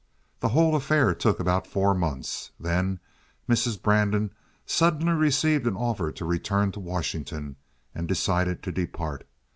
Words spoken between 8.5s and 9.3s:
to depart.